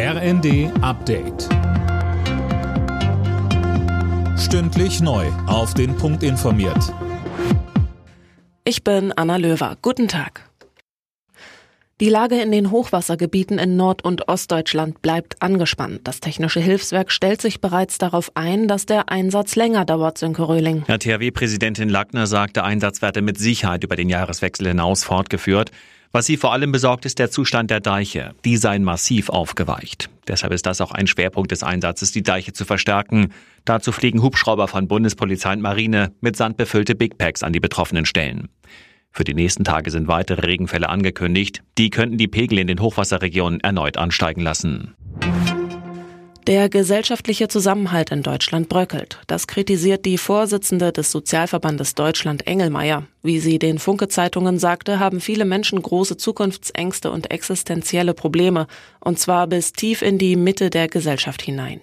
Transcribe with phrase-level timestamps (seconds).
[0.00, 1.48] RND Update.
[4.38, 5.26] Stündlich neu.
[5.48, 6.94] Auf den Punkt informiert.
[8.64, 9.76] Ich bin Anna Löwer.
[9.82, 10.48] Guten Tag.
[12.00, 16.02] Die Lage in den Hochwassergebieten in Nord- und Ostdeutschland bleibt angespannt.
[16.04, 20.84] Das Technische Hilfswerk stellt sich bereits darauf ein, dass der Einsatz länger dauert, Sönke Röhling.
[20.86, 25.72] Ja, THW-Präsidentin Lackner sagte, Einsatz werde mit Sicherheit über den Jahreswechsel hinaus fortgeführt.
[26.10, 28.34] Was sie vor allem besorgt, ist der Zustand der Deiche.
[28.44, 30.08] Die seien massiv aufgeweicht.
[30.26, 33.32] Deshalb ist das auch ein Schwerpunkt des Einsatzes, die Deiche zu verstärken.
[33.66, 38.06] Dazu fliegen Hubschrauber von Bundespolizei und Marine mit Sand befüllte Big Packs an die betroffenen
[38.06, 38.48] Stellen.
[39.10, 41.62] Für die nächsten Tage sind weitere Regenfälle angekündigt.
[41.76, 44.94] Die könnten die Pegel in den Hochwasserregionen erneut ansteigen lassen.
[46.48, 49.20] Der gesellschaftliche Zusammenhalt in Deutschland bröckelt.
[49.26, 53.06] Das kritisiert die Vorsitzende des Sozialverbandes Deutschland Engelmeier.
[53.22, 58.66] Wie sie den Funke-Zeitungen sagte, haben viele Menschen große Zukunftsängste und existenzielle Probleme,
[58.98, 61.82] und zwar bis tief in die Mitte der Gesellschaft hinein.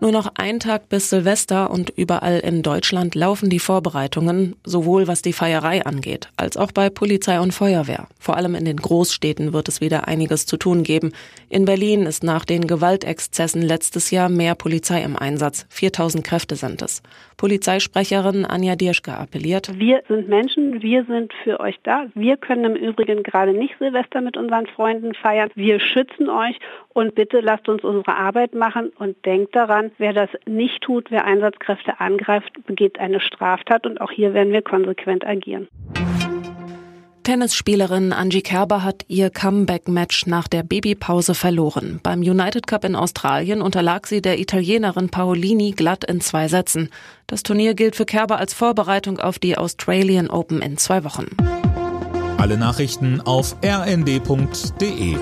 [0.00, 5.22] Nur noch ein Tag bis Silvester und überall in Deutschland laufen die Vorbereitungen, sowohl was
[5.22, 8.08] die Feierei angeht, als auch bei Polizei und Feuerwehr.
[8.18, 11.12] Vor allem in den Großstädten wird es wieder einiges zu tun geben.
[11.48, 15.66] In Berlin ist nach den Gewaltexzessen letztes Jahr mehr Polizei im Einsatz.
[15.70, 17.02] 4000 Kräfte sind es.
[17.36, 19.70] Polizeisprecherin Anja Dirschke appelliert.
[19.78, 22.06] Wir sind Menschen, wir sind für euch da.
[22.14, 25.50] Wir können im Übrigen gerade nicht Silvester mit unseren Freunden feiern.
[25.54, 26.58] Wir schützen euch
[26.90, 31.24] und bitte lasst uns unsere Arbeit machen und denkt daran, wer das nicht tut, wer
[31.24, 35.68] Einsatzkräfte angreift, begeht eine Straftat und auch hier werden wir konsequent agieren.
[37.24, 41.98] Tennisspielerin Angie Kerber hat ihr Comeback-Match nach der Babypause verloren.
[42.02, 46.90] Beim United Cup in Australien unterlag sie der Italienerin Paolini glatt in zwei Sätzen.
[47.26, 51.26] Das Turnier gilt für Kerber als Vorbereitung auf die Australian Open in zwei Wochen.
[52.36, 55.16] Alle Nachrichten auf rnd.de